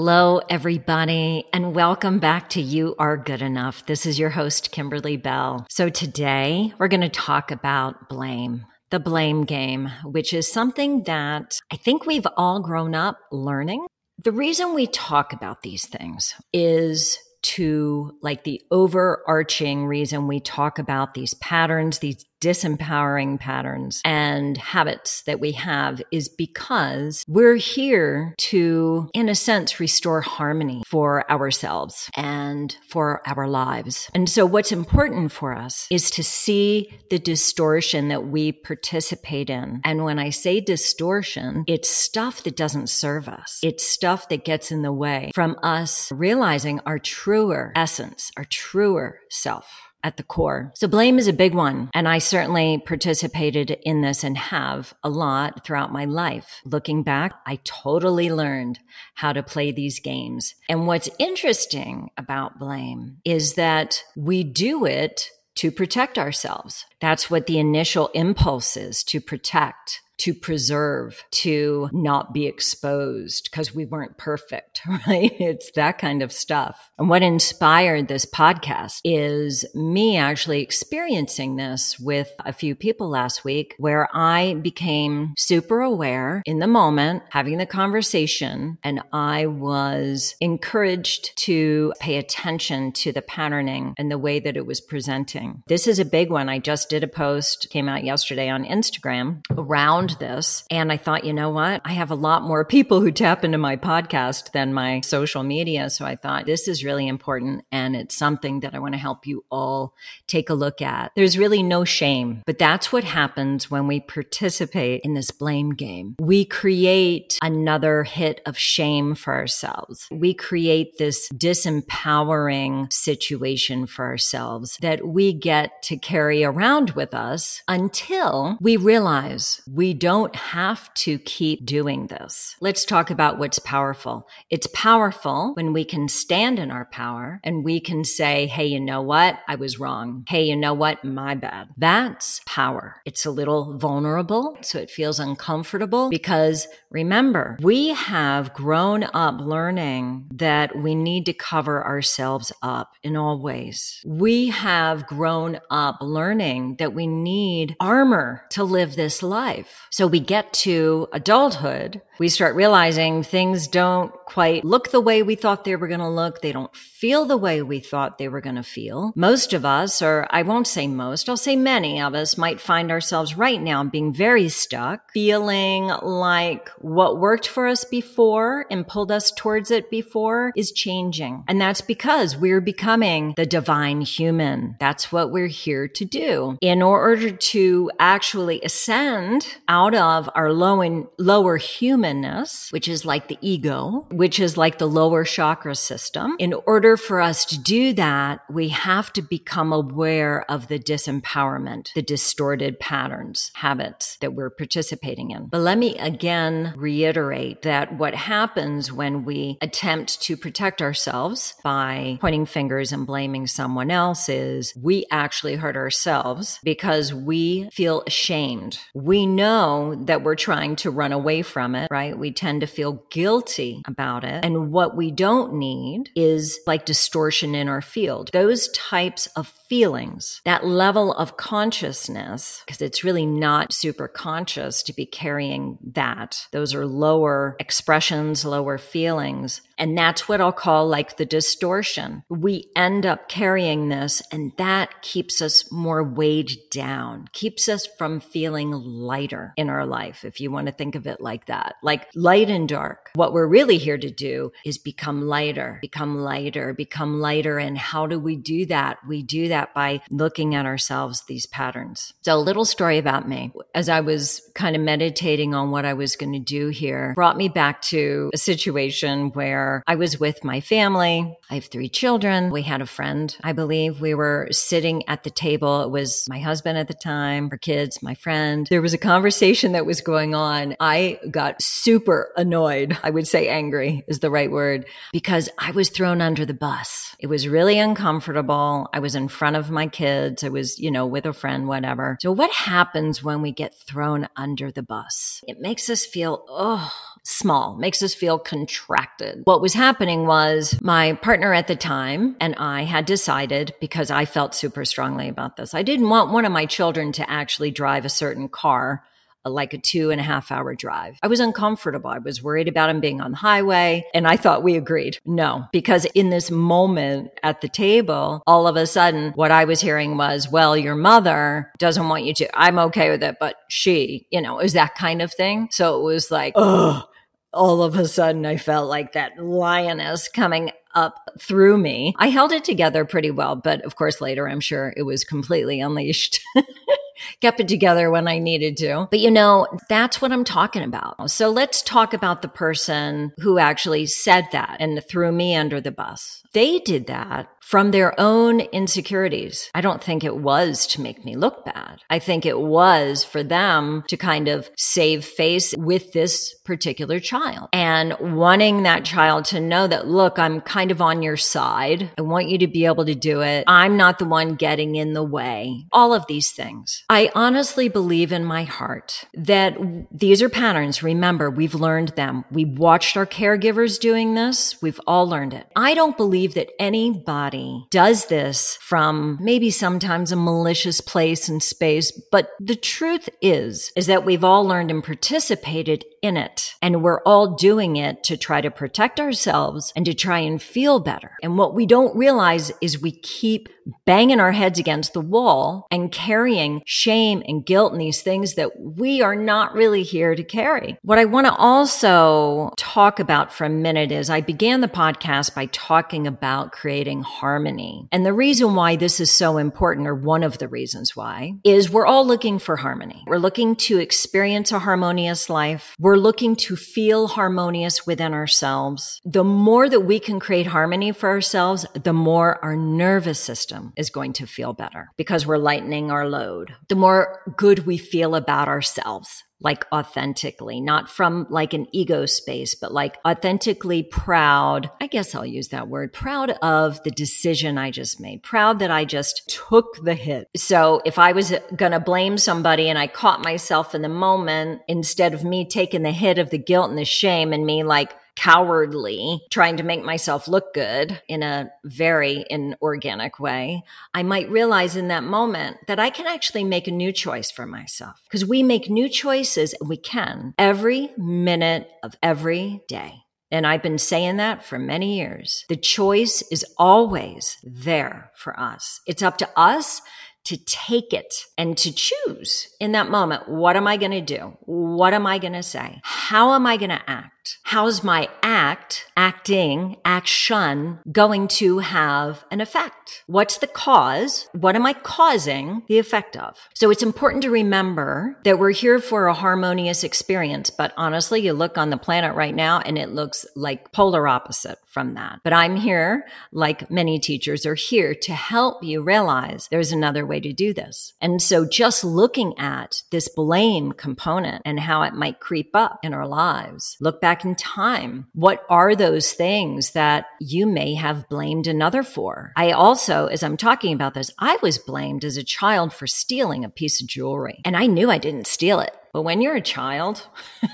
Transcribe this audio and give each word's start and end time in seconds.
Hello, 0.00 0.40
everybody, 0.48 1.44
and 1.52 1.74
welcome 1.74 2.20
back 2.20 2.48
to 2.50 2.60
You 2.60 2.94
Are 3.00 3.16
Good 3.16 3.42
Enough. 3.42 3.84
This 3.86 4.06
is 4.06 4.16
your 4.16 4.30
host, 4.30 4.70
Kimberley 4.70 5.16
Bell. 5.16 5.66
So 5.70 5.88
today 5.88 6.72
we're 6.78 6.86
going 6.86 7.00
to 7.00 7.08
talk 7.08 7.50
about 7.50 8.08
blame. 8.08 8.64
The 8.90 9.00
blame 9.00 9.42
game, 9.42 9.90
which 10.04 10.32
is 10.32 10.46
something 10.46 11.02
that 11.02 11.58
I 11.72 11.76
think 11.76 12.06
we've 12.06 12.28
all 12.36 12.60
grown 12.60 12.94
up 12.94 13.18
learning. 13.32 13.88
The 14.22 14.30
reason 14.30 14.72
we 14.72 14.86
talk 14.86 15.32
about 15.32 15.62
these 15.62 15.84
things 15.88 16.32
is 16.52 17.18
to 17.40 18.12
like 18.22 18.44
the 18.44 18.62
overarching 18.70 19.84
reason 19.84 20.28
we 20.28 20.38
talk 20.38 20.78
about 20.78 21.14
these 21.14 21.34
patterns, 21.34 21.98
these 21.98 22.24
disempowering 22.40 23.38
patterns 23.38 24.00
and 24.04 24.56
habits 24.58 25.22
that 25.22 25.40
we 25.40 25.52
have 25.52 26.00
is 26.12 26.28
because 26.28 27.24
we're 27.26 27.56
here 27.56 28.34
to, 28.38 29.10
in 29.14 29.28
a 29.28 29.34
sense, 29.34 29.80
restore 29.80 30.20
harmony 30.20 30.82
for 30.86 31.30
ourselves 31.30 32.10
and 32.16 32.76
for 32.88 33.22
our 33.26 33.48
lives. 33.48 34.08
And 34.14 34.28
so 34.28 34.46
what's 34.46 34.72
important 34.72 35.32
for 35.32 35.54
us 35.54 35.86
is 35.90 36.10
to 36.12 36.22
see 36.22 36.98
the 37.10 37.18
distortion 37.18 38.08
that 38.08 38.26
we 38.26 38.52
participate 38.52 39.50
in. 39.50 39.80
And 39.84 40.04
when 40.04 40.18
I 40.18 40.30
say 40.30 40.60
distortion, 40.60 41.64
it's 41.66 41.88
stuff 41.88 42.42
that 42.44 42.56
doesn't 42.56 42.88
serve 42.88 43.28
us. 43.28 43.60
It's 43.62 43.84
stuff 43.84 44.28
that 44.28 44.44
gets 44.44 44.70
in 44.70 44.82
the 44.82 44.92
way 44.92 45.30
from 45.34 45.56
us 45.62 46.12
realizing 46.12 46.80
our 46.86 46.98
truer 46.98 47.72
essence, 47.74 48.30
our 48.36 48.44
truer 48.44 49.20
self 49.30 49.87
at 50.04 50.16
the 50.16 50.22
core. 50.22 50.72
So 50.74 50.86
blame 50.86 51.18
is 51.18 51.28
a 51.28 51.32
big 51.32 51.54
one. 51.54 51.90
And 51.92 52.08
I 52.08 52.18
certainly 52.18 52.82
participated 52.84 53.70
in 53.82 54.00
this 54.00 54.22
and 54.22 54.38
have 54.38 54.94
a 55.02 55.10
lot 55.10 55.64
throughout 55.64 55.92
my 55.92 56.04
life. 56.04 56.60
Looking 56.64 57.02
back, 57.02 57.32
I 57.46 57.60
totally 57.64 58.30
learned 58.30 58.78
how 59.14 59.32
to 59.32 59.42
play 59.42 59.72
these 59.72 60.00
games. 60.00 60.54
And 60.68 60.86
what's 60.86 61.10
interesting 61.18 62.10
about 62.16 62.58
blame 62.58 63.18
is 63.24 63.54
that 63.54 64.02
we 64.16 64.44
do 64.44 64.84
it 64.84 65.30
to 65.56 65.72
protect 65.72 66.18
ourselves. 66.18 66.84
That's 67.00 67.28
what 67.30 67.46
the 67.46 67.58
initial 67.58 68.08
impulse 68.14 68.76
is 68.76 69.02
to 69.04 69.20
protect 69.20 70.00
to 70.18 70.34
preserve, 70.34 71.24
to 71.30 71.88
not 71.92 72.32
be 72.32 72.46
exposed 72.46 73.48
because 73.50 73.74
we 73.74 73.86
weren't 73.86 74.18
perfect, 74.18 74.80
right? 75.06 75.32
It's 75.40 75.70
that 75.72 75.98
kind 75.98 76.22
of 76.22 76.32
stuff. 76.32 76.90
And 76.98 77.08
what 77.08 77.22
inspired 77.22 78.08
this 78.08 78.26
podcast 78.26 79.00
is 79.04 79.64
me 79.74 80.16
actually 80.16 80.62
experiencing 80.62 81.56
this 81.56 81.98
with 81.98 82.32
a 82.40 82.52
few 82.52 82.74
people 82.74 83.08
last 83.08 83.44
week 83.44 83.74
where 83.78 84.08
I 84.12 84.54
became 84.54 85.34
super 85.36 85.80
aware 85.80 86.42
in 86.44 86.58
the 86.58 86.66
moment, 86.66 87.22
having 87.30 87.58
the 87.58 87.66
conversation, 87.66 88.78
and 88.82 89.00
I 89.12 89.46
was 89.46 90.34
encouraged 90.40 91.36
to 91.44 91.92
pay 92.00 92.16
attention 92.16 92.92
to 92.92 93.12
the 93.12 93.22
patterning 93.22 93.94
and 93.96 94.10
the 94.10 94.18
way 94.18 94.40
that 94.40 94.56
it 94.56 94.66
was 94.66 94.80
presenting. 94.80 95.62
This 95.66 95.86
is 95.86 95.98
a 95.98 96.04
big 96.04 96.30
one. 96.30 96.48
I 96.48 96.58
just 96.58 96.90
did 96.90 97.04
a 97.04 97.08
post, 97.08 97.68
came 97.70 97.88
out 97.88 98.04
yesterday 98.04 98.48
on 98.48 98.64
Instagram 98.64 99.42
around 99.50 100.07
this. 100.18 100.64
And 100.70 100.92
I 100.92 100.96
thought, 100.96 101.24
you 101.24 101.32
know 101.32 101.50
what? 101.50 101.80
I 101.84 101.92
have 101.92 102.10
a 102.10 102.16
lot 102.16 102.42
more 102.42 102.64
people 102.64 103.00
who 103.00 103.10
tap 103.10 103.44
into 103.44 103.58
my 103.58 103.76
podcast 103.76 104.52
than 104.52 104.74
my 104.74 105.00
social 105.00 105.42
media. 105.42 105.90
So 105.90 106.04
I 106.04 106.16
thought 106.16 106.46
this 106.46 106.68
is 106.68 106.84
really 106.84 107.08
important. 107.08 107.64
And 107.72 107.96
it's 107.96 108.14
something 108.14 108.60
that 108.60 108.74
I 108.74 108.78
want 108.78 108.94
to 108.94 108.98
help 108.98 109.26
you 109.26 109.44
all 109.50 109.94
take 110.26 110.50
a 110.50 110.54
look 110.54 110.82
at. 110.82 111.12
There's 111.14 111.38
really 111.38 111.62
no 111.62 111.84
shame, 111.84 112.42
but 112.46 112.58
that's 112.58 112.92
what 112.92 113.04
happens 113.04 113.70
when 113.70 113.86
we 113.86 114.00
participate 114.00 115.02
in 115.02 115.14
this 115.14 115.30
blame 115.30 115.70
game. 115.70 116.16
We 116.18 116.44
create 116.44 117.38
another 117.42 118.04
hit 118.04 118.40
of 118.46 118.58
shame 118.58 119.14
for 119.14 119.34
ourselves. 119.34 120.08
We 120.10 120.34
create 120.34 120.98
this 120.98 121.28
disempowering 121.30 122.92
situation 122.92 123.86
for 123.86 124.04
ourselves 124.04 124.78
that 124.80 125.06
we 125.06 125.32
get 125.32 125.82
to 125.82 125.96
carry 125.96 126.44
around 126.44 126.90
with 126.90 127.14
us 127.14 127.62
until 127.68 128.58
we 128.60 128.76
realize 128.76 129.60
we 129.70 129.94
don't 129.98 130.34
have 130.36 130.92
to 130.94 131.18
keep 131.18 131.66
doing 131.66 132.06
this. 132.06 132.56
Let's 132.60 132.84
talk 132.84 133.10
about 133.10 133.38
what's 133.38 133.58
powerful. 133.58 134.28
It's 134.50 134.68
powerful 134.68 135.52
when 135.54 135.72
we 135.72 135.84
can 135.84 136.08
stand 136.08 136.58
in 136.58 136.70
our 136.70 136.84
power 136.84 137.40
and 137.42 137.64
we 137.64 137.80
can 137.80 138.04
say, 138.04 138.46
Hey, 138.46 138.66
you 138.66 138.80
know 138.80 139.02
what? 139.02 139.38
I 139.48 139.56
was 139.56 139.78
wrong. 139.78 140.24
Hey, 140.28 140.44
you 140.44 140.56
know 140.56 140.74
what? 140.74 141.04
My 141.04 141.34
bad. 141.34 141.68
That's 141.76 142.40
power. 142.46 142.96
It's 143.04 143.26
a 143.26 143.30
little 143.30 143.76
vulnerable. 143.78 144.56
So 144.62 144.78
it 144.78 144.90
feels 144.90 145.18
uncomfortable 145.18 146.10
because 146.10 146.66
remember, 146.90 147.58
we 147.60 147.88
have 147.88 148.54
grown 148.54 149.04
up 149.14 149.40
learning 149.40 150.28
that 150.32 150.76
we 150.76 150.94
need 150.94 151.26
to 151.26 151.32
cover 151.32 151.84
ourselves 151.84 152.52
up 152.62 152.92
in 153.02 153.16
all 153.16 153.40
ways. 153.40 154.02
We 154.06 154.48
have 154.48 155.06
grown 155.06 155.60
up 155.70 155.98
learning 156.00 156.76
that 156.78 156.94
we 156.94 157.06
need 157.06 157.76
armor 157.80 158.44
to 158.50 158.64
live 158.64 158.96
this 158.96 159.22
life. 159.22 159.86
So 159.90 160.06
we 160.06 160.20
get 160.20 160.52
to 160.64 161.08
adulthood, 161.12 162.02
we 162.18 162.28
start 162.28 162.56
realizing 162.56 163.22
things 163.22 163.68
don't 163.68 164.12
quite 164.24 164.64
look 164.64 164.90
the 164.90 165.00
way 165.00 165.22
we 165.22 165.36
thought 165.36 165.64
they 165.64 165.76
were 165.76 165.88
going 165.88 166.00
to 166.00 166.08
look. 166.08 166.42
They 166.42 166.52
don't 166.52 166.74
feel 166.74 167.24
the 167.24 167.36
way 167.36 167.62
we 167.62 167.78
thought 167.78 168.18
they 168.18 168.28
were 168.28 168.40
going 168.40 168.56
to 168.56 168.62
feel. 168.62 169.12
Most 169.14 169.52
of 169.52 169.64
us, 169.64 170.02
or 170.02 170.26
I 170.30 170.42
won't 170.42 170.66
say 170.66 170.88
most, 170.88 171.28
I'll 171.28 171.36
say 171.36 171.54
many 171.54 172.00
of 172.00 172.14
us 172.14 172.36
might 172.36 172.60
find 172.60 172.90
ourselves 172.90 173.36
right 173.36 173.62
now 173.62 173.84
being 173.84 174.12
very 174.12 174.48
stuck, 174.48 175.12
feeling 175.12 175.86
like 176.02 176.68
what 176.78 177.20
worked 177.20 177.46
for 177.46 177.68
us 177.68 177.84
before 177.84 178.66
and 178.70 178.86
pulled 178.86 179.12
us 179.12 179.30
towards 179.30 179.70
it 179.70 179.88
before 179.88 180.52
is 180.56 180.72
changing. 180.72 181.44
And 181.46 181.60
that's 181.60 181.80
because 181.80 182.36
we're 182.36 182.60
becoming 182.60 183.34
the 183.36 183.46
divine 183.46 184.00
human. 184.00 184.76
That's 184.80 185.12
what 185.12 185.30
we're 185.30 185.46
here 185.46 185.86
to 185.86 186.04
do. 186.04 186.58
In 186.60 186.82
order 186.82 187.30
to 187.30 187.90
actually 188.00 188.60
ascend 188.62 189.46
of 189.86 190.28
our 190.34 190.52
low 190.52 190.80
and 190.80 191.06
lower 191.18 191.56
humanness, 191.56 192.70
which 192.70 192.88
is 192.88 193.04
like 193.04 193.28
the 193.28 193.38
ego, 193.40 194.06
which 194.10 194.40
is 194.40 194.56
like 194.56 194.78
the 194.78 194.86
lower 194.86 195.24
chakra 195.24 195.74
system. 195.74 196.36
In 196.38 196.52
order 196.66 196.96
for 196.96 197.20
us 197.20 197.44
to 197.46 197.58
do 197.58 197.92
that, 197.94 198.40
we 198.50 198.68
have 198.68 199.12
to 199.12 199.22
become 199.22 199.72
aware 199.72 200.44
of 200.50 200.68
the 200.68 200.78
disempowerment, 200.78 201.92
the 201.94 202.02
distorted 202.02 202.80
patterns, 202.80 203.50
habits 203.54 204.16
that 204.20 204.34
we're 204.34 204.50
participating 204.50 205.30
in. 205.30 205.46
But 205.46 205.60
let 205.60 205.78
me 205.78 205.96
again 205.98 206.74
reiterate 206.76 207.62
that 207.62 207.96
what 207.96 208.14
happens 208.14 208.92
when 208.92 209.24
we 209.24 209.58
attempt 209.60 210.20
to 210.22 210.36
protect 210.36 210.82
ourselves 210.82 211.54
by 211.62 212.18
pointing 212.20 212.46
fingers 212.46 212.92
and 212.92 213.06
blaming 213.06 213.46
someone 213.46 213.90
else 213.90 214.28
is 214.28 214.74
we 214.76 215.06
actually 215.10 215.56
hurt 215.56 215.76
ourselves 215.76 216.58
because 216.62 217.14
we 217.14 217.68
feel 217.70 218.02
ashamed. 218.06 218.80
We 218.94 219.26
know 219.26 219.67
that 220.06 220.22
we're 220.22 220.34
trying 220.34 220.76
to 220.76 220.90
run 220.90 221.12
away 221.12 221.42
from 221.42 221.74
it, 221.74 221.88
right? 221.90 222.18
We 222.18 222.32
tend 222.32 222.62
to 222.62 222.66
feel 222.66 223.04
guilty 223.10 223.82
about 223.86 223.98
about 223.98 224.24
it. 224.24 224.44
And 224.44 224.70
what 224.70 224.96
we 224.96 225.10
don't 225.10 225.54
need 225.54 226.10
is 226.14 226.60
like 226.66 226.84
distortion 226.84 227.54
in 227.54 227.68
our 227.68 227.82
field. 227.82 228.30
Those 228.32 228.68
types 228.68 229.26
of 229.36 229.52
feelings, 229.68 230.40
that 230.44 230.64
level 230.64 231.12
of 231.12 231.36
consciousness, 231.36 232.62
because 232.64 232.80
it's 232.80 233.04
really 233.04 233.26
not 233.26 233.72
super 233.72 234.08
conscious 234.08 234.82
to 234.84 234.92
be 234.92 235.04
carrying 235.04 235.78
that. 235.92 236.46
Those 236.52 236.74
are 236.74 236.86
lower 236.86 237.56
expressions, 237.60 238.44
lower 238.44 238.78
feelings. 238.78 239.60
And 239.76 239.96
that's 239.96 240.28
what 240.28 240.40
I'll 240.40 240.52
call 240.52 240.88
like 240.88 241.16
the 241.16 241.26
distortion. 241.26 242.24
We 242.28 242.70
end 242.74 243.06
up 243.06 243.28
carrying 243.28 243.88
this 243.88 244.22
and 244.32 244.52
that 244.56 245.02
keeps 245.02 245.40
us 245.40 245.70
more 245.70 246.02
weighed 246.02 246.58
down, 246.70 247.28
keeps 247.32 247.68
us 247.68 247.86
from 247.98 248.20
feeling 248.20 248.72
lighter 248.72 249.52
in 249.58 249.68
our 249.68 249.84
life. 249.84 250.24
If 250.24 250.40
you 250.40 250.52
want 250.52 250.68
to 250.68 250.72
think 250.72 250.94
of 250.94 251.08
it 251.08 251.20
like 251.20 251.46
that, 251.46 251.74
like 251.82 252.06
light 252.14 252.48
and 252.48 252.68
dark. 252.68 253.10
What 253.16 253.32
we're 253.32 253.48
really 253.48 253.76
here 253.76 253.98
to 253.98 254.08
do 254.08 254.52
is 254.64 254.78
become 254.78 255.26
lighter, 255.26 255.80
become 255.82 256.16
lighter, 256.16 256.72
become 256.72 257.20
lighter. 257.20 257.58
And 257.58 257.76
how 257.76 258.06
do 258.06 258.20
we 258.20 258.36
do 258.36 258.66
that? 258.66 258.98
We 259.08 259.24
do 259.24 259.48
that 259.48 259.74
by 259.74 260.00
looking 260.10 260.54
at 260.54 260.64
ourselves, 260.64 261.24
these 261.26 261.44
patterns. 261.44 262.14
So 262.22 262.36
a 262.36 262.38
little 262.38 262.64
story 262.64 262.98
about 262.98 263.28
me. 263.28 263.52
As 263.74 263.88
I 263.88 264.00
was 264.00 264.40
kind 264.54 264.76
of 264.76 264.82
meditating 264.82 265.54
on 265.54 265.72
what 265.72 265.84
I 265.84 265.94
was 265.94 266.14
going 266.14 266.34
to 266.34 266.38
do 266.38 266.68
here, 266.68 267.12
brought 267.16 267.36
me 267.36 267.48
back 267.48 267.82
to 267.82 268.30
a 268.32 268.38
situation 268.38 269.30
where 269.30 269.82
I 269.88 269.96
was 269.96 270.20
with 270.20 270.44
my 270.44 270.60
family. 270.60 271.36
I 271.50 271.54
have 271.54 271.64
three 271.64 271.88
children. 271.88 272.52
We 272.52 272.62
had 272.62 272.80
a 272.80 272.86
friend, 272.86 273.36
I 273.42 273.54
believe. 273.54 274.00
We 274.00 274.14
were 274.14 274.46
sitting 274.52 275.02
at 275.08 275.24
the 275.24 275.30
table. 275.30 275.82
It 275.82 275.90
was 275.90 276.26
my 276.28 276.38
husband 276.38 276.78
at 276.78 276.86
the 276.86 276.94
time, 276.94 277.50
her 277.50 277.58
kids, 277.58 278.00
my 278.04 278.14
friend. 278.14 278.64
There 278.70 278.82
was 278.82 278.94
a 278.94 278.98
conversation 278.98 279.47
that 279.48 279.86
was 279.86 280.00
going 280.00 280.34
on. 280.34 280.76
I 280.80 281.18
got 281.30 281.62
super 281.62 282.32
annoyed. 282.36 282.96
I 283.02 283.10
would 283.10 283.26
say 283.26 283.48
angry 283.48 284.04
is 284.06 284.18
the 284.18 284.30
right 284.30 284.50
word 284.50 284.86
because 285.12 285.48
I 285.58 285.70
was 285.70 285.88
thrown 285.88 286.20
under 286.20 286.44
the 286.44 286.54
bus. 286.54 287.16
It 287.18 287.28
was 287.28 287.48
really 287.48 287.78
uncomfortable. 287.78 288.88
I 288.92 288.98
was 289.00 289.14
in 289.14 289.28
front 289.28 289.56
of 289.56 289.70
my 289.70 289.86
kids. 289.86 290.44
I 290.44 290.50
was, 290.50 290.78
you 290.78 290.90
know, 290.90 291.06
with 291.06 291.26
a 291.26 291.32
friend, 291.32 291.66
whatever. 291.66 292.18
So 292.20 292.30
what 292.30 292.50
happens 292.52 293.22
when 293.22 293.42
we 293.42 293.52
get 293.52 293.74
thrown 293.74 294.28
under 294.36 294.70
the 294.70 294.82
bus? 294.82 295.42
It 295.48 295.60
makes 295.60 295.88
us 295.88 296.04
feel, 296.04 296.44
oh, 296.48 296.92
small, 297.24 297.76
makes 297.76 298.02
us 298.02 298.14
feel 298.14 298.38
contracted. 298.38 299.42
What 299.44 299.60
was 299.60 299.74
happening 299.74 300.26
was 300.26 300.78
my 300.80 301.14
partner 301.14 301.52
at 301.52 301.66
the 301.66 301.76
time 301.76 302.36
and 302.40 302.54
I 302.56 302.84
had 302.84 303.06
decided 303.06 303.74
because 303.80 304.10
I 304.10 304.24
felt 304.24 304.54
super 304.54 304.84
strongly 304.84 305.28
about 305.28 305.56
this. 305.56 305.74
I 305.74 305.82
didn't 305.82 306.08
want 306.08 306.32
one 306.32 306.44
of 306.44 306.52
my 306.52 306.66
children 306.66 307.12
to 307.12 307.30
actually 307.30 307.70
drive 307.70 308.04
a 308.04 308.10
certain 308.10 308.48
car 308.48 309.04
like 309.44 309.74
a 309.74 309.78
two 309.78 310.10
and 310.10 310.20
a 310.20 310.24
half 310.24 310.50
hour 310.50 310.74
drive. 310.74 311.18
I 311.22 311.28
was 311.28 311.40
uncomfortable. 311.40 312.10
I 312.10 312.18
was 312.18 312.42
worried 312.42 312.68
about 312.68 312.90
him 312.90 313.00
being 313.00 313.20
on 313.20 313.32
the 313.32 313.36
highway. 313.36 314.04
And 314.14 314.26
I 314.26 314.36
thought 314.36 314.62
we 314.62 314.76
agreed 314.76 315.18
no, 315.24 315.64
because 315.72 316.04
in 316.06 316.30
this 316.30 316.50
moment 316.50 317.30
at 317.42 317.60
the 317.60 317.68
table, 317.68 318.42
all 318.46 318.66
of 318.66 318.76
a 318.76 318.86
sudden, 318.86 319.32
what 319.32 319.50
I 319.50 319.64
was 319.64 319.80
hearing 319.80 320.16
was, 320.16 320.50
well, 320.50 320.76
your 320.76 320.96
mother 320.96 321.70
doesn't 321.78 322.08
want 322.08 322.24
you 322.24 322.34
to. 322.34 322.58
I'm 322.58 322.78
okay 322.78 323.10
with 323.10 323.22
it, 323.22 323.36
but 323.40 323.56
she, 323.68 324.26
you 324.30 324.40
know, 324.40 324.58
is 324.58 324.72
that 324.74 324.94
kind 324.94 325.22
of 325.22 325.32
thing. 325.32 325.68
So 325.70 326.00
it 326.00 326.04
was 326.04 326.30
like, 326.30 326.52
oh, 326.56 327.08
all 327.52 327.82
of 327.82 327.96
a 327.96 328.06
sudden 328.06 328.44
I 328.44 328.56
felt 328.56 328.88
like 328.88 329.12
that 329.12 329.38
lioness 329.38 330.28
coming 330.28 330.70
up 330.94 331.30
through 331.38 331.78
me. 331.78 332.14
I 332.18 332.28
held 332.28 332.52
it 332.52 332.64
together 332.64 333.04
pretty 333.04 333.30
well, 333.30 333.56
but 333.56 333.82
of 333.82 333.96
course 333.96 334.20
later 334.20 334.48
I'm 334.48 334.60
sure 334.60 334.92
it 334.96 335.02
was 335.02 335.24
completely 335.24 335.80
unleashed. 335.80 336.40
kept 337.40 337.60
it 337.60 337.68
together 337.68 338.10
when 338.10 338.28
I 338.28 338.38
needed 338.38 338.76
to. 338.78 339.08
But 339.10 339.20
you 339.20 339.30
know, 339.30 339.66
that's 339.88 340.20
what 340.20 340.32
I'm 340.32 340.44
talking 340.44 340.82
about. 340.82 341.30
So 341.30 341.50
let's 341.50 341.82
talk 341.82 342.12
about 342.14 342.42
the 342.42 342.48
person 342.48 343.32
who 343.38 343.58
actually 343.58 344.06
said 344.06 344.48
that 344.52 344.76
and 344.80 345.02
threw 345.04 345.32
me 345.32 345.54
under 345.54 345.80
the 345.80 345.90
bus. 345.90 346.42
They 346.52 346.78
did 346.78 347.06
that 347.08 347.48
from 347.60 347.90
their 347.90 348.18
own 348.18 348.60
insecurities. 348.60 349.70
I 349.74 349.82
don't 349.82 350.02
think 350.02 350.24
it 350.24 350.38
was 350.38 350.86
to 350.88 351.02
make 351.02 351.22
me 351.22 351.36
look 351.36 351.66
bad. 351.66 352.00
I 352.08 352.18
think 352.18 352.46
it 352.46 352.58
was 352.58 353.24
for 353.24 353.42
them 353.42 354.04
to 354.08 354.16
kind 354.16 354.48
of 354.48 354.70
save 354.74 355.26
face 355.26 355.74
with 355.76 356.12
this 356.12 356.54
particular 356.64 357.20
child 357.20 357.68
and 357.74 358.16
wanting 358.18 358.84
that 358.84 359.04
child 359.04 359.44
to 359.46 359.60
know 359.60 359.86
that, 359.86 360.06
look, 360.08 360.38
I'm 360.38 360.62
kind 360.62 360.90
of 360.90 361.02
on 361.02 361.22
your 361.22 361.36
side. 361.36 362.10
I 362.16 362.22
want 362.22 362.48
you 362.48 362.56
to 362.58 362.66
be 362.66 362.86
able 362.86 363.04
to 363.04 363.14
do 363.14 363.42
it. 363.42 363.64
I'm 363.66 363.98
not 363.98 364.18
the 364.18 364.24
one 364.24 364.54
getting 364.54 364.96
in 364.96 365.12
the 365.12 365.22
way. 365.22 365.84
All 365.92 366.14
of 366.14 366.26
these 366.26 366.52
things. 366.52 367.04
I 367.10 367.30
honestly 367.34 367.88
believe 367.88 368.32
in 368.32 368.44
my 368.44 368.64
heart 368.64 369.24
that 369.32 369.78
these 370.12 370.42
are 370.42 370.50
patterns. 370.50 371.02
Remember, 371.02 371.48
we've 371.48 371.74
learned 371.74 372.10
them. 372.10 372.44
We 372.50 372.66
watched 372.66 373.16
our 373.16 373.24
caregivers 373.24 373.98
doing 373.98 374.34
this. 374.34 374.76
We've 374.82 375.00
all 375.06 375.26
learned 375.26 375.54
it. 375.54 375.66
I 375.74 375.94
don't 375.94 376.18
believe 376.18 376.52
that 376.54 376.68
anybody 376.78 377.86
does 377.90 378.26
this 378.26 378.76
from 378.82 379.38
maybe 379.40 379.70
sometimes 379.70 380.32
a 380.32 380.36
malicious 380.36 381.00
place 381.00 381.48
and 381.48 381.62
space. 381.62 382.10
But 382.30 382.50
the 382.60 382.76
truth 382.76 383.30
is, 383.40 383.90
is 383.96 384.06
that 384.06 384.26
we've 384.26 384.44
all 384.44 384.64
learned 384.64 384.90
and 384.90 385.02
participated 385.02 386.04
in 386.22 386.36
it. 386.36 386.74
And 386.82 387.02
we're 387.02 387.22
all 387.22 387.54
doing 387.56 387.96
it 387.96 388.24
to 388.24 388.36
try 388.36 388.60
to 388.60 388.70
protect 388.70 389.20
ourselves 389.20 389.92
and 389.96 390.04
to 390.06 390.14
try 390.14 390.40
and 390.40 390.60
feel 390.60 391.00
better. 391.00 391.36
And 391.42 391.58
what 391.58 391.74
we 391.74 391.86
don't 391.86 392.16
realize 392.16 392.72
is 392.80 393.00
we 393.00 393.12
keep 393.12 393.68
banging 394.04 394.40
our 394.40 394.52
heads 394.52 394.78
against 394.78 395.12
the 395.12 395.20
wall 395.20 395.86
and 395.90 396.12
carrying 396.12 396.82
shame 396.84 397.42
and 397.46 397.64
guilt 397.64 397.92
and 397.92 398.00
these 398.00 398.22
things 398.22 398.54
that 398.54 398.78
we 398.78 399.22
are 399.22 399.36
not 399.36 399.72
really 399.72 400.02
here 400.02 400.34
to 400.34 400.44
carry. 400.44 400.98
What 401.02 401.18
I 401.18 401.24
want 401.24 401.46
to 401.46 401.54
also 401.54 402.72
talk 402.76 403.18
about 403.18 403.52
for 403.52 403.64
a 403.64 403.70
minute 403.70 404.12
is 404.12 404.30
I 404.30 404.40
began 404.40 404.80
the 404.80 404.88
podcast 404.88 405.54
by 405.54 405.66
talking 405.66 406.26
about 406.26 406.72
creating 406.72 407.22
harmony. 407.22 408.08
And 408.12 408.26
the 408.26 408.32
reason 408.32 408.74
why 408.74 408.96
this 408.96 409.20
is 409.20 409.30
so 409.30 409.56
important, 409.58 410.06
or 410.06 410.14
one 410.14 410.42
of 410.42 410.58
the 410.58 410.68
reasons 410.68 411.16
why, 411.16 411.54
is 411.64 411.90
we're 411.90 412.06
all 412.06 412.26
looking 412.26 412.58
for 412.58 412.76
harmony. 412.76 413.24
We're 413.26 413.38
looking 413.38 413.76
to 413.76 413.98
experience 413.98 414.72
a 414.72 414.78
harmonious 414.78 415.48
life. 415.48 415.94
We're 415.98 416.07
looking 416.16 416.56
to 416.56 416.76
feel 416.76 417.28
harmonious 417.28 418.06
within 418.06 418.32
ourselves. 418.32 419.20
The 419.24 419.44
more 419.44 419.88
that 419.88 420.00
we 420.00 420.20
can 420.20 420.38
create 420.38 420.68
harmony 420.68 421.12
for 421.12 421.28
ourselves, 421.28 421.84
the 421.94 422.12
more 422.12 422.62
our 422.64 422.76
nervous 422.76 423.40
system 423.40 423.92
is 423.96 424.10
going 424.10 424.32
to 424.34 424.46
feel 424.46 424.72
better 424.72 425.10
because 425.16 425.46
we're 425.46 425.58
lightening 425.58 426.10
our 426.10 426.28
load. 426.28 426.74
The 426.88 426.94
more 426.94 427.40
good 427.56 427.86
we 427.86 427.98
feel 427.98 428.34
about 428.34 428.68
ourselves 428.68 429.44
like 429.60 429.86
authentically, 429.92 430.80
not 430.80 431.10
from 431.10 431.46
like 431.50 431.74
an 431.74 431.86
ego 431.92 432.26
space, 432.26 432.74
but 432.74 432.92
like 432.92 433.16
authentically 433.26 434.02
proud. 434.02 434.90
I 435.00 435.08
guess 435.08 435.34
I'll 435.34 435.44
use 435.46 435.68
that 435.68 435.88
word 435.88 436.12
proud 436.12 436.50
of 436.62 437.02
the 437.02 437.10
decision 437.10 437.76
I 437.76 437.90
just 437.90 438.20
made, 438.20 438.42
proud 438.42 438.78
that 438.78 438.90
I 438.90 439.04
just 439.04 439.48
took 439.48 440.04
the 440.04 440.14
hit. 440.14 440.48
So 440.56 441.02
if 441.04 441.18
I 441.18 441.32
was 441.32 441.52
uh, 441.52 441.60
going 441.74 441.92
to 441.92 442.00
blame 442.00 442.38
somebody 442.38 442.88
and 442.88 442.98
I 442.98 443.08
caught 443.08 443.42
myself 443.42 443.94
in 443.94 444.02
the 444.02 444.08
moment, 444.08 444.82
instead 444.86 445.34
of 445.34 445.44
me 445.44 445.66
taking 445.66 446.02
the 446.02 446.12
hit 446.12 446.38
of 446.38 446.50
the 446.50 446.58
guilt 446.58 446.90
and 446.90 446.98
the 446.98 447.04
shame 447.04 447.52
and 447.52 447.66
me 447.66 447.82
like, 447.82 448.14
cowardly 448.38 449.40
trying 449.50 449.76
to 449.76 449.82
make 449.82 450.04
myself 450.04 450.46
look 450.46 450.72
good 450.72 451.20
in 451.26 451.42
a 451.42 451.70
very 451.84 452.44
inorganic 452.48 453.40
way, 453.40 453.82
I 454.14 454.22
might 454.22 454.48
realize 454.48 454.94
in 454.94 455.08
that 455.08 455.24
moment 455.24 455.78
that 455.88 455.98
I 455.98 456.10
can 456.10 456.26
actually 456.28 456.62
make 456.62 456.86
a 456.86 456.92
new 456.92 457.10
choice 457.10 457.50
for 457.50 457.66
myself 457.66 458.22
because 458.24 458.44
we 458.44 458.62
make 458.62 458.88
new 458.88 459.08
choices 459.08 459.74
and 459.74 459.88
we 459.88 459.96
can 459.96 460.54
every 460.56 461.10
minute 461.18 461.90
of 462.04 462.14
every 462.22 462.82
day. 462.86 463.24
And 463.50 463.66
I've 463.66 463.82
been 463.82 463.98
saying 463.98 464.36
that 464.36 464.64
for 464.64 464.78
many 464.78 465.18
years. 465.18 465.64
The 465.68 465.76
choice 465.76 466.44
is 466.52 466.64
always 466.78 467.56
there 467.64 468.30
for 468.36 468.58
us. 468.60 469.00
It's 469.06 469.22
up 469.22 469.38
to 469.38 469.48
us 469.56 470.00
to 470.44 470.56
take 470.64 471.12
it 471.12 471.34
and 471.58 471.76
to 471.76 471.92
choose 471.92 472.68
in 472.78 472.92
that 472.92 473.10
moment. 473.10 473.48
What 473.48 473.76
am 473.76 473.86
I 473.86 473.96
going 473.96 474.12
to 474.12 474.20
do? 474.20 474.56
What 474.60 475.12
am 475.12 475.26
I 475.26 475.38
going 475.38 475.54
to 475.54 475.62
say? 475.62 476.00
How 476.04 476.52
am 476.52 476.66
I 476.66 476.76
going 476.76 476.90
to 476.90 477.02
act? 477.10 477.37
How's 477.64 478.04
my 478.04 478.28
act, 478.42 479.06
acting, 479.16 479.96
action 480.04 480.98
going 481.10 481.48
to 481.48 481.78
have 481.78 482.44
an 482.50 482.60
effect? 482.60 483.22
What's 483.26 483.58
the 483.58 483.66
cause? 483.66 484.48
What 484.52 484.76
am 484.76 484.86
I 484.86 484.92
causing 484.92 485.82
the 485.88 485.98
effect 485.98 486.36
of? 486.36 486.56
So 486.74 486.90
it's 486.90 487.02
important 487.02 487.42
to 487.42 487.50
remember 487.50 488.38
that 488.44 488.58
we're 488.58 488.70
here 488.70 488.98
for 488.98 489.26
a 489.26 489.34
harmonious 489.34 490.04
experience. 490.04 490.70
But 490.70 490.92
honestly, 490.96 491.40
you 491.40 491.52
look 491.52 491.78
on 491.78 491.90
the 491.90 491.96
planet 491.96 492.34
right 492.34 492.54
now 492.54 492.80
and 492.80 492.98
it 492.98 493.10
looks 493.10 493.46
like 493.54 493.92
polar 493.92 494.28
opposite 494.28 494.78
from 494.86 495.14
that. 495.14 495.40
But 495.44 495.52
I'm 495.52 495.76
here, 495.76 496.26
like 496.52 496.90
many 496.90 497.18
teachers 497.18 497.64
are 497.66 497.74
here 497.74 498.14
to 498.14 498.32
help 498.32 498.82
you 498.82 499.02
realize 499.02 499.68
there's 499.70 499.92
another 499.92 500.26
way 500.26 500.40
to 500.40 500.52
do 500.52 500.74
this. 500.74 501.12
And 501.20 501.40
so 501.40 501.66
just 501.66 502.04
looking 502.04 502.58
at 502.58 503.02
this 503.10 503.28
blame 503.28 503.92
component 503.92 504.62
and 504.64 504.80
how 504.80 505.02
it 505.02 505.14
might 505.14 505.40
creep 505.40 505.70
up 505.74 506.00
in 506.02 506.14
our 506.14 506.26
lives, 506.26 506.96
look 507.00 507.20
back 507.20 507.37
back 507.38 507.44
in 507.44 507.54
time. 507.54 508.26
What 508.32 508.64
are 508.68 508.96
those 508.96 509.32
things 509.32 509.92
that 509.92 510.26
you 510.40 510.66
may 510.66 510.94
have 510.94 511.28
blamed 511.28 511.68
another 511.68 512.02
for? 512.02 512.52
I 512.56 512.72
also, 512.72 513.26
as 513.26 513.44
I'm 513.44 513.56
talking 513.56 513.92
about 513.92 514.14
this, 514.14 514.32
I 514.40 514.58
was 514.60 514.78
blamed 514.78 515.24
as 515.24 515.36
a 515.36 515.44
child 515.44 515.92
for 515.92 516.08
stealing 516.08 516.64
a 516.64 516.68
piece 516.68 517.00
of 517.00 517.06
jewelry 517.06 517.60
and 517.64 517.76
I 517.76 517.86
knew 517.86 518.10
I 518.10 518.18
didn't 518.18 518.48
steal 518.48 518.80
it. 518.80 518.92
But 519.12 519.22
when 519.22 519.40
you're 519.40 519.54
a 519.54 519.60
child, 519.60 520.26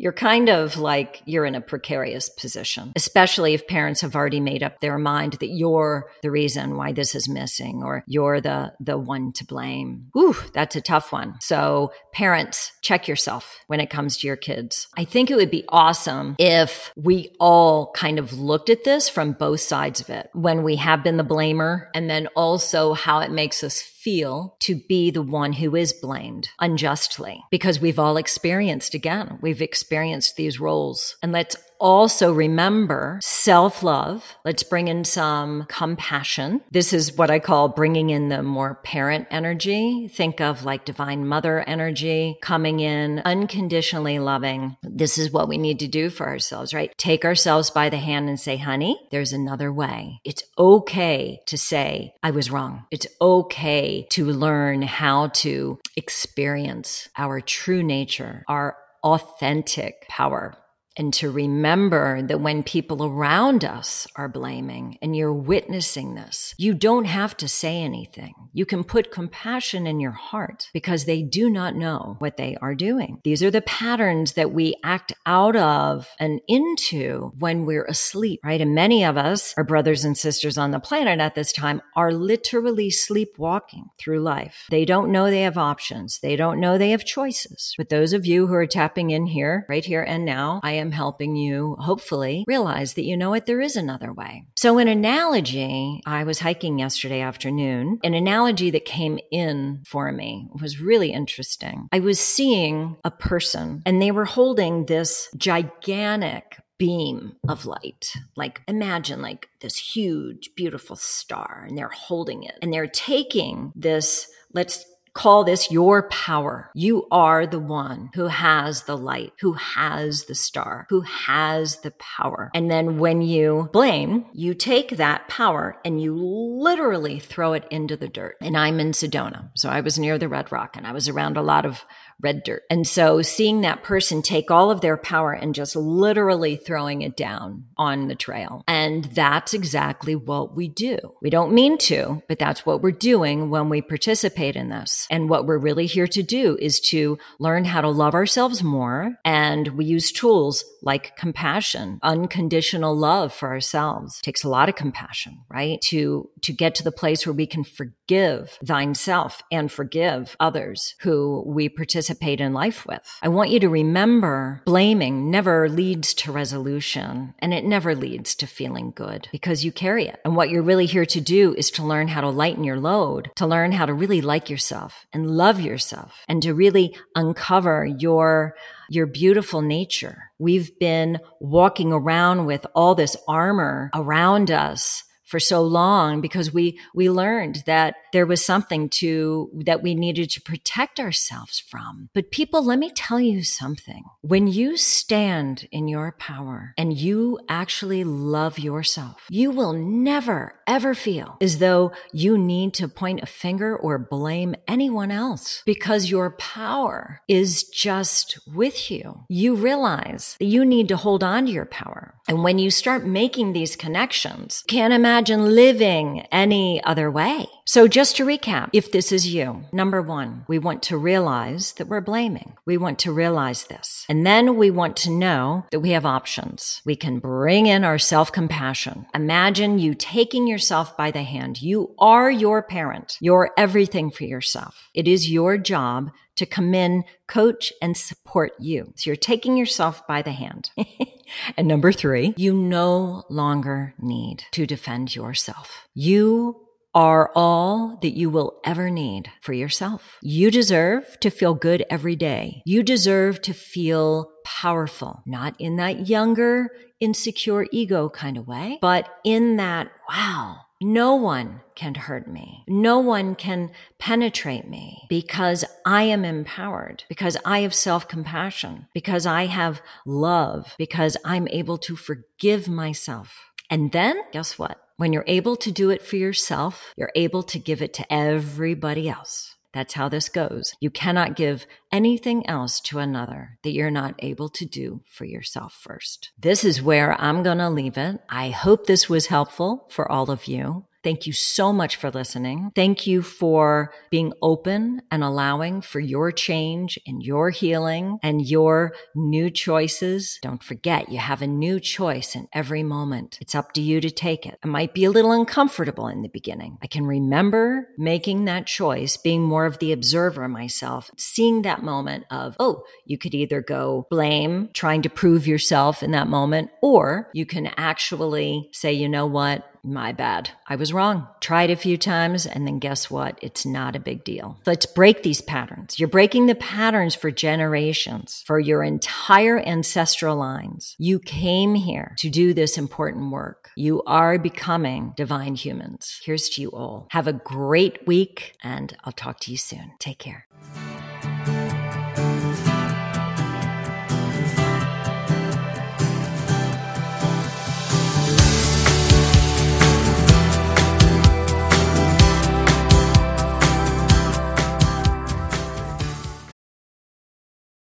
you're 0.00 0.14
kind 0.14 0.48
of 0.48 0.78
like 0.78 1.20
you're 1.26 1.44
in 1.44 1.54
a 1.54 1.60
precarious 1.60 2.30
position, 2.30 2.90
especially 2.96 3.52
if 3.52 3.68
parents 3.68 4.00
have 4.00 4.16
already 4.16 4.40
made 4.40 4.62
up 4.62 4.80
their 4.80 4.96
mind 4.96 5.34
that 5.34 5.50
you're 5.50 6.10
the 6.22 6.30
reason 6.30 6.78
why 6.78 6.90
this 6.90 7.14
is 7.14 7.28
missing 7.28 7.82
or 7.84 8.02
you're 8.06 8.40
the, 8.40 8.72
the 8.80 8.96
one 8.96 9.30
to 9.30 9.44
blame. 9.44 10.06
Ooh, 10.16 10.34
that's 10.54 10.74
a 10.74 10.80
tough 10.80 11.12
one. 11.12 11.34
So 11.42 11.92
parents, 12.14 12.72
check 12.80 13.08
yourself 13.08 13.58
when 13.66 13.78
it 13.78 13.90
comes 13.90 14.16
to 14.16 14.26
your 14.26 14.36
kids. 14.36 14.88
I 14.96 15.04
think 15.04 15.30
it 15.30 15.36
would 15.36 15.50
be 15.50 15.66
awesome 15.68 16.34
if 16.38 16.94
we 16.96 17.36
all 17.38 17.92
kind 17.92 18.18
of 18.18 18.32
looked 18.32 18.70
at 18.70 18.84
this 18.84 19.06
from 19.06 19.32
both 19.32 19.60
sides 19.60 20.00
of 20.00 20.08
it 20.08 20.30
when 20.32 20.62
we 20.62 20.76
have 20.76 21.04
been 21.04 21.18
the 21.18 21.24
blamer 21.24 21.88
and 21.94 22.08
then 22.08 22.26
also 22.28 22.94
how 22.94 23.20
it 23.20 23.30
makes 23.30 23.62
us 23.62 23.82
feel 23.82 24.56
to 24.60 24.76
be 24.88 25.10
the 25.10 25.20
one 25.20 25.52
who 25.52 25.76
is 25.76 25.92
blamed 25.92 26.48
unjustly 26.58 27.44
because 27.50 27.80
we've 27.80 27.98
all 27.98 28.16
experienced 28.16 28.94
again, 28.94 29.38
we've 29.42 29.60
experienced 29.90 30.36
these 30.36 30.60
roles. 30.60 31.16
And 31.20 31.32
let's 31.32 31.56
also 31.80 32.32
remember 32.32 33.18
self 33.22 33.82
love. 33.82 34.36
Let's 34.44 34.62
bring 34.62 34.86
in 34.86 35.04
some 35.04 35.64
compassion. 35.68 36.60
This 36.70 36.92
is 36.92 37.16
what 37.16 37.30
I 37.30 37.40
call 37.40 37.70
bringing 37.70 38.10
in 38.10 38.28
the 38.28 38.42
more 38.42 38.76
parent 38.84 39.26
energy. 39.30 40.06
Think 40.06 40.40
of 40.40 40.64
like 40.64 40.84
divine 40.84 41.26
mother 41.26 41.60
energy 41.66 42.38
coming 42.40 42.78
in, 42.78 43.20
unconditionally 43.24 44.20
loving. 44.20 44.76
This 44.82 45.18
is 45.18 45.32
what 45.32 45.48
we 45.48 45.58
need 45.58 45.80
to 45.80 45.88
do 45.88 46.08
for 46.08 46.28
ourselves, 46.28 46.72
right? 46.72 46.92
Take 46.96 47.24
ourselves 47.24 47.70
by 47.70 47.88
the 47.88 47.96
hand 47.96 48.28
and 48.28 48.38
say, 48.38 48.58
honey, 48.58 49.00
there's 49.10 49.32
another 49.32 49.72
way. 49.72 50.20
It's 50.24 50.44
okay 50.56 51.40
to 51.46 51.58
say, 51.58 52.14
I 52.22 52.30
was 52.30 52.50
wrong. 52.50 52.84
It's 52.92 53.06
okay 53.20 54.06
to 54.10 54.26
learn 54.26 54.82
how 54.82 55.28
to 55.28 55.80
experience 55.96 57.08
our 57.16 57.40
true 57.40 57.82
nature, 57.82 58.44
our 58.46 58.76
authentic 59.02 60.06
power 60.08 60.54
and 60.96 61.14
to 61.14 61.30
remember 61.30 62.22
that 62.22 62.40
when 62.40 62.62
people 62.62 63.04
around 63.04 63.64
us 63.64 64.06
are 64.16 64.28
blaming 64.28 64.98
and 65.00 65.14
you're 65.14 65.32
witnessing 65.32 66.14
this, 66.14 66.54
you 66.58 66.74
don't 66.74 67.04
have 67.04 67.36
to 67.38 67.48
say 67.48 67.80
anything. 67.82 68.34
You 68.52 68.66
can 68.66 68.82
put 68.82 69.12
compassion 69.12 69.86
in 69.86 70.00
your 70.00 70.10
heart 70.12 70.68
because 70.72 71.04
they 71.04 71.22
do 71.22 71.48
not 71.48 71.76
know 71.76 72.16
what 72.18 72.36
they 72.36 72.56
are 72.60 72.74
doing. 72.74 73.20
These 73.24 73.42
are 73.42 73.50
the 73.50 73.62
patterns 73.62 74.32
that 74.32 74.52
we 74.52 74.74
act 74.82 75.12
out 75.24 75.54
of 75.54 76.08
and 76.18 76.40
into 76.48 77.32
when 77.38 77.64
we're 77.64 77.84
asleep, 77.84 78.40
right? 78.44 78.60
And 78.60 78.74
many 78.74 79.04
of 79.04 79.16
us, 79.16 79.54
our 79.56 79.64
brothers 79.64 80.04
and 80.04 80.18
sisters 80.18 80.58
on 80.58 80.72
the 80.72 80.80
planet 80.80 81.20
at 81.20 81.34
this 81.34 81.52
time, 81.52 81.80
are 81.94 82.12
literally 82.12 82.90
sleepwalking 82.90 83.86
through 83.98 84.20
life. 84.20 84.66
They 84.70 84.84
don't 84.84 85.12
know 85.12 85.30
they 85.30 85.42
have 85.42 85.58
options. 85.58 86.18
They 86.20 86.34
don't 86.34 86.58
know 86.58 86.76
they 86.76 86.90
have 86.90 87.04
choices. 87.04 87.74
But 87.78 87.88
those 87.88 88.12
of 88.12 88.26
you 88.26 88.48
who 88.48 88.54
are 88.54 88.66
tapping 88.66 89.10
in 89.10 89.26
here, 89.26 89.64
right 89.68 89.84
here 89.84 90.02
and 90.02 90.24
now, 90.24 90.60
I 90.64 90.79
am 90.80 90.92
helping 90.92 91.36
you 91.36 91.76
hopefully 91.78 92.44
realize 92.46 92.94
that 92.94 93.04
you 93.04 93.16
know 93.16 93.30
what, 93.30 93.46
there 93.46 93.60
is 93.60 93.76
another 93.76 94.12
way. 94.12 94.44
So 94.56 94.78
an 94.78 94.88
analogy, 94.88 96.00
I 96.06 96.24
was 96.24 96.40
hiking 96.40 96.78
yesterday 96.78 97.20
afternoon, 97.20 97.98
an 98.02 98.14
analogy 98.14 98.70
that 98.70 98.84
came 98.84 99.18
in 99.30 99.82
for 99.86 100.10
me 100.12 100.48
was 100.60 100.80
really 100.80 101.12
interesting. 101.12 101.88
I 101.92 102.00
was 102.00 102.18
seeing 102.18 102.96
a 103.04 103.10
person 103.10 103.82
and 103.86 104.00
they 104.00 104.10
were 104.10 104.24
holding 104.24 104.86
this 104.86 105.28
gigantic 105.36 106.58
beam 106.78 107.36
of 107.46 107.66
light. 107.66 108.10
Like 108.36 108.62
imagine 108.66 109.20
like 109.20 109.48
this 109.60 109.76
huge, 109.76 110.50
beautiful 110.56 110.96
star 110.96 111.66
and 111.68 111.76
they're 111.76 111.88
holding 111.88 112.42
it 112.42 112.58
and 112.62 112.72
they're 112.72 112.86
taking 112.86 113.72
this, 113.76 114.26
let's 114.54 114.84
call 115.14 115.44
this 115.44 115.70
your 115.70 116.08
power. 116.08 116.70
You 116.74 117.06
are 117.10 117.46
the 117.46 117.58
one 117.58 118.10
who 118.14 118.26
has 118.26 118.84
the 118.84 118.96
light, 118.96 119.32
who 119.40 119.54
has 119.54 120.24
the 120.24 120.34
star, 120.34 120.86
who 120.90 121.02
has 121.02 121.78
the 121.78 121.92
power. 121.92 122.50
And 122.54 122.70
then 122.70 122.98
when 122.98 123.22
you 123.22 123.68
blame, 123.72 124.26
you 124.32 124.54
take 124.54 124.96
that 124.96 125.28
power 125.28 125.76
and 125.84 126.00
you 126.00 126.14
literally 126.14 127.18
throw 127.18 127.52
it 127.52 127.66
into 127.70 127.96
the 127.96 128.08
dirt. 128.08 128.36
And 128.40 128.56
I'm 128.56 128.80
in 128.80 128.92
Sedona. 128.92 129.50
So 129.54 129.68
I 129.68 129.80
was 129.80 129.98
near 129.98 130.18
the 130.18 130.28
Red 130.28 130.52
Rock 130.52 130.76
and 130.76 130.86
I 130.86 130.92
was 130.92 131.08
around 131.08 131.36
a 131.36 131.42
lot 131.42 131.66
of 131.66 131.84
red 132.22 132.42
dirt. 132.42 132.62
And 132.70 132.86
so 132.86 133.22
seeing 133.22 133.60
that 133.60 133.82
person 133.82 134.22
take 134.22 134.50
all 134.50 134.70
of 134.70 134.80
their 134.80 134.96
power 134.96 135.32
and 135.32 135.54
just 135.54 135.76
literally 135.76 136.56
throwing 136.56 137.02
it 137.02 137.16
down 137.16 137.64
on 137.76 138.08
the 138.08 138.14
trail. 138.14 138.62
And 138.68 139.04
that's 139.06 139.54
exactly 139.54 140.14
what 140.14 140.54
we 140.54 140.68
do. 140.68 140.98
We 141.22 141.30
don't 141.30 141.52
mean 141.52 141.78
to, 141.78 142.22
but 142.28 142.38
that's 142.38 142.66
what 142.66 142.82
we're 142.82 142.90
doing 142.92 143.50
when 143.50 143.68
we 143.68 143.80
participate 143.80 144.56
in 144.56 144.68
this. 144.68 145.06
And 145.10 145.28
what 145.28 145.46
we're 145.46 145.58
really 145.58 145.86
here 145.86 146.06
to 146.08 146.22
do 146.22 146.56
is 146.60 146.80
to 146.80 147.18
learn 147.38 147.64
how 147.64 147.80
to 147.80 147.88
love 147.88 148.14
ourselves 148.14 148.62
more. 148.62 149.16
And 149.24 149.68
we 149.68 149.84
use 149.84 150.12
tools 150.12 150.64
like 150.82 151.16
compassion, 151.16 151.98
unconditional 152.02 152.96
love 152.96 153.32
for 153.32 153.48
ourselves. 153.50 154.18
It 154.18 154.24
takes 154.24 154.44
a 154.44 154.48
lot 154.48 154.68
of 154.68 154.74
compassion, 154.74 155.40
right? 155.50 155.80
To, 155.82 156.30
to 156.42 156.52
get 156.52 156.74
to 156.76 156.84
the 156.84 156.92
place 156.92 157.26
where 157.26 157.32
we 157.32 157.46
can 157.46 157.64
forgive 157.64 158.58
thine 158.62 158.94
self 158.94 159.42
and 159.50 159.70
forgive 159.70 160.36
others 160.40 160.94
who 161.00 161.44
we 161.46 161.68
participate 161.68 162.09
participate 162.10 162.40
in 162.40 162.52
life 162.52 162.86
with. 162.86 163.00
I 163.22 163.28
want 163.28 163.50
you 163.50 163.60
to 163.60 163.68
remember 163.68 164.62
blaming 164.64 165.30
never 165.30 165.68
leads 165.68 166.12
to 166.14 166.32
resolution 166.32 167.34
and 167.38 167.54
it 167.54 167.64
never 167.64 167.94
leads 167.94 168.34
to 168.36 168.46
feeling 168.46 168.92
good 168.94 169.28
because 169.30 169.64
you 169.64 169.72
carry 169.72 170.08
it. 170.08 170.20
And 170.24 170.34
what 170.34 170.50
you're 170.50 170.62
really 170.62 170.86
here 170.86 171.06
to 171.06 171.20
do 171.20 171.54
is 171.54 171.70
to 171.72 171.84
learn 171.84 172.08
how 172.08 172.20
to 172.20 172.28
lighten 172.28 172.64
your 172.64 172.80
load, 172.80 173.30
to 173.36 173.46
learn 173.46 173.72
how 173.72 173.86
to 173.86 173.94
really 173.94 174.20
like 174.20 174.50
yourself 174.50 175.06
and 175.12 175.30
love 175.30 175.60
yourself 175.60 176.24
and 176.28 176.42
to 176.42 176.54
really 176.54 176.96
uncover 177.14 177.86
your 177.86 178.54
your 178.92 179.06
beautiful 179.06 179.62
nature. 179.62 180.32
We've 180.40 180.76
been 180.80 181.20
walking 181.38 181.92
around 181.92 182.46
with 182.46 182.66
all 182.74 182.96
this 182.96 183.16
armor 183.28 183.88
around 183.94 184.50
us 184.50 185.04
for 185.30 185.38
so 185.38 185.62
long 185.62 186.20
because 186.20 186.52
we 186.52 186.78
we 186.92 187.08
learned 187.08 187.62
that 187.64 187.94
there 188.12 188.26
was 188.26 188.44
something 188.44 188.88
to 188.88 189.48
that 189.64 189.80
we 189.80 189.94
needed 189.94 190.28
to 190.30 190.40
protect 190.40 190.98
ourselves 190.98 191.60
from. 191.60 192.08
But 192.12 192.32
people, 192.32 192.64
let 192.64 192.80
me 192.80 192.90
tell 192.90 193.20
you 193.20 193.44
something. 193.44 194.02
When 194.22 194.48
you 194.48 194.76
stand 194.76 195.68
in 195.70 195.86
your 195.86 196.12
power 196.18 196.74
and 196.76 196.92
you 196.92 197.38
actually 197.48 198.02
love 198.02 198.58
yourself, 198.58 199.22
you 199.30 199.52
will 199.52 199.72
never 199.72 200.54
ever 200.66 200.94
feel 200.94 201.36
as 201.40 201.58
though 201.58 201.92
you 202.12 202.36
need 202.36 202.74
to 202.74 202.88
point 202.88 203.22
a 203.22 203.26
finger 203.26 203.76
or 203.76 203.98
blame 203.98 204.56
anyone 204.66 205.12
else 205.12 205.62
because 205.64 206.10
your 206.10 206.30
power 206.30 207.20
is 207.28 207.62
just 207.64 208.38
with 208.52 208.90
you. 208.90 209.24
You 209.28 209.54
realize 209.54 210.36
that 210.40 210.46
you 210.46 210.64
need 210.64 210.88
to 210.88 210.96
hold 210.96 211.22
on 211.22 211.46
to 211.46 211.52
your 211.52 211.66
power. 211.66 212.14
And 212.28 212.42
when 212.42 212.58
you 212.58 212.70
start 212.70 213.04
making 213.04 213.52
these 213.52 213.76
connections, 213.76 214.64
can't 214.66 214.92
imagine 214.92 215.19
imagine 215.20 215.54
living 215.54 216.26
any 216.32 216.82
other 216.82 217.10
way. 217.10 217.46
So 217.66 217.86
just 217.86 218.16
to 218.16 218.24
recap, 218.24 218.70
if 218.72 218.90
this 218.90 219.12
is 219.12 219.34
you, 219.34 219.64
number 219.70 220.00
one, 220.00 220.46
we 220.48 220.58
want 220.58 220.82
to 220.84 220.96
realize 220.96 221.74
that 221.74 221.88
we're 221.88 222.00
blaming. 222.00 222.54
We 222.64 222.78
want 222.78 222.98
to 223.00 223.12
realize 223.12 223.66
this. 223.66 224.06
And 224.08 224.26
then 224.26 224.56
we 224.56 224.70
want 224.70 224.96
to 224.96 225.10
know 225.10 225.66
that 225.72 225.80
we 225.80 225.90
have 225.90 226.06
options. 226.06 226.80
We 226.86 226.96
can 226.96 227.18
bring 227.18 227.66
in 227.66 227.84
our 227.84 227.98
self 227.98 228.32
compassion. 228.32 229.04
Imagine 229.14 229.78
you 229.78 229.92
taking 229.94 230.46
yourself 230.46 230.96
by 230.96 231.10
the 231.10 231.22
hand. 231.22 231.60
You 231.60 231.94
are 231.98 232.30
your 232.30 232.62
parent. 232.62 233.18
You're 233.20 233.50
everything 233.58 234.10
for 234.10 234.24
yourself. 234.24 234.88
It 234.94 235.06
is 235.06 235.30
your 235.30 235.58
job 235.58 236.12
to 236.40 236.46
come 236.46 236.74
in, 236.74 237.04
coach, 237.28 237.70
and 237.82 237.94
support 237.94 238.52
you. 238.58 238.92
So 238.96 239.10
you're 239.10 239.16
taking 239.16 239.58
yourself 239.58 240.06
by 240.06 240.22
the 240.22 240.32
hand. 240.32 240.70
and 241.56 241.68
number 241.68 241.92
three, 241.92 242.32
you 242.38 242.54
no 242.54 243.24
longer 243.28 243.92
need 243.98 244.44
to 244.52 244.66
defend 244.66 245.14
yourself. 245.14 245.86
You 245.94 246.66
are 246.94 247.30
all 247.34 247.98
that 248.00 248.16
you 248.16 248.30
will 248.30 248.58
ever 248.64 248.88
need 248.88 249.30
for 249.42 249.52
yourself. 249.52 250.16
You 250.22 250.50
deserve 250.50 251.20
to 251.20 251.30
feel 251.30 251.52
good 251.52 251.84
every 251.90 252.16
day. 252.16 252.62
You 252.64 252.82
deserve 252.82 253.42
to 253.42 253.52
feel 253.52 254.32
powerful, 254.44 255.22
not 255.26 255.54
in 255.58 255.76
that 255.76 256.08
younger, 256.08 256.70
insecure 257.00 257.66
ego 257.70 258.08
kind 258.08 258.38
of 258.38 258.48
way, 258.48 258.78
but 258.80 259.08
in 259.24 259.56
that, 259.56 259.90
wow, 260.08 260.56
no 260.80 261.14
one 261.14 261.60
can 261.74 261.94
hurt 261.94 262.26
me. 262.26 262.64
No 262.66 262.98
one 262.98 263.34
can 263.34 263.70
penetrate 263.98 264.68
me 264.68 265.02
because 265.08 265.64
I 265.84 266.04
am 266.04 266.24
empowered, 266.24 267.04
because 267.08 267.36
I 267.44 267.60
have 267.60 267.74
self 267.74 268.08
compassion, 268.08 268.86
because 268.94 269.26
I 269.26 269.46
have 269.46 269.82
love, 270.06 270.74
because 270.78 271.16
I'm 271.24 271.48
able 271.48 271.78
to 271.78 271.96
forgive 271.96 272.68
myself. 272.68 273.50
And 273.68 273.92
then 273.92 274.20
guess 274.32 274.58
what? 274.58 274.80
When 274.96 275.12
you're 275.12 275.24
able 275.26 275.56
to 275.56 275.70
do 275.70 275.90
it 275.90 276.02
for 276.02 276.16
yourself, 276.16 276.92
you're 276.96 277.12
able 277.14 277.42
to 277.44 277.58
give 277.58 277.80
it 277.80 277.94
to 277.94 278.12
everybody 278.12 279.08
else. 279.08 279.56
That's 279.72 279.94
how 279.94 280.08
this 280.08 280.28
goes. 280.28 280.72
You 280.80 280.90
cannot 280.90 281.36
give 281.36 281.66
anything 281.92 282.46
else 282.48 282.80
to 282.82 282.98
another 282.98 283.58
that 283.62 283.72
you're 283.72 283.90
not 283.90 284.14
able 284.18 284.48
to 284.50 284.64
do 284.64 285.02
for 285.06 285.24
yourself 285.24 285.78
first. 285.80 286.32
This 286.38 286.64
is 286.64 286.82
where 286.82 287.20
I'm 287.20 287.42
going 287.42 287.58
to 287.58 287.70
leave 287.70 287.96
it. 287.96 288.20
I 288.28 288.50
hope 288.50 288.86
this 288.86 289.08
was 289.08 289.26
helpful 289.26 289.86
for 289.90 290.10
all 290.10 290.30
of 290.30 290.46
you. 290.46 290.86
Thank 291.02 291.26
you 291.26 291.32
so 291.32 291.72
much 291.72 291.96
for 291.96 292.10
listening. 292.10 292.72
Thank 292.74 293.06
you 293.06 293.22
for 293.22 293.92
being 294.10 294.32
open 294.42 295.02
and 295.10 295.24
allowing 295.24 295.80
for 295.80 295.98
your 295.98 296.30
change 296.30 296.98
and 297.06 297.22
your 297.22 297.50
healing 297.50 298.18
and 298.22 298.46
your 298.46 298.92
new 299.14 299.50
choices. 299.50 300.38
Don't 300.42 300.62
forget, 300.62 301.08
you 301.08 301.18
have 301.18 301.40
a 301.42 301.46
new 301.46 301.80
choice 301.80 302.36
in 302.36 302.48
every 302.52 302.82
moment. 302.82 303.38
It's 303.40 303.54
up 303.54 303.72
to 303.72 303.80
you 303.80 304.00
to 304.00 304.10
take 304.10 304.44
it. 304.44 304.58
It 304.62 304.68
might 304.68 304.92
be 304.92 305.04
a 305.04 305.10
little 305.10 305.32
uncomfortable 305.32 306.06
in 306.06 306.22
the 306.22 306.28
beginning. 306.28 306.78
I 306.82 306.86
can 306.86 307.06
remember 307.06 307.88
making 307.96 308.44
that 308.44 308.66
choice, 308.66 309.16
being 309.16 309.42
more 309.42 309.64
of 309.64 309.78
the 309.78 309.92
observer 309.92 310.48
myself, 310.48 311.10
seeing 311.16 311.62
that 311.62 311.82
moment 311.82 312.24
of, 312.30 312.56
oh, 312.60 312.84
you 313.06 313.16
could 313.16 313.34
either 313.34 313.62
go 313.62 314.06
blame, 314.10 314.68
trying 314.74 315.02
to 315.02 315.10
prove 315.10 315.46
yourself 315.46 316.02
in 316.02 316.10
that 316.10 316.28
moment, 316.28 316.70
or 316.82 317.30
you 317.32 317.46
can 317.46 317.68
actually 317.76 318.68
say, 318.72 318.92
you 318.92 319.08
know 319.08 319.26
what? 319.26 319.66
My 319.82 320.12
bad. 320.12 320.50
I 320.66 320.76
was 320.76 320.92
wrong. 320.92 321.28
Tried 321.40 321.70
a 321.70 321.76
few 321.76 321.96
times, 321.96 322.46
and 322.46 322.66
then 322.66 322.78
guess 322.78 323.10
what? 323.10 323.38
It's 323.42 323.64
not 323.64 323.96
a 323.96 324.00
big 324.00 324.24
deal. 324.24 324.58
Let's 324.66 324.86
break 324.86 325.22
these 325.22 325.40
patterns. 325.40 325.98
You're 325.98 326.08
breaking 326.08 326.46
the 326.46 326.54
patterns 326.54 327.14
for 327.14 327.30
generations, 327.30 328.42
for 328.46 328.58
your 328.58 328.82
entire 328.82 329.58
ancestral 329.58 330.36
lines. 330.36 330.96
You 330.98 331.18
came 331.18 331.74
here 331.74 332.14
to 332.18 332.30
do 332.30 332.54
this 332.54 332.78
important 332.78 333.30
work. 333.30 333.70
You 333.76 334.02
are 334.04 334.38
becoming 334.38 335.14
divine 335.16 335.54
humans. 335.54 336.20
Here's 336.24 336.48
to 336.50 336.62
you 336.62 336.70
all. 336.70 337.08
Have 337.10 337.26
a 337.26 337.32
great 337.32 338.06
week, 338.06 338.54
and 338.62 338.96
I'll 339.04 339.12
talk 339.12 339.40
to 339.40 339.50
you 339.50 339.56
soon. 339.56 339.92
Take 339.98 340.18
care. 340.18 340.46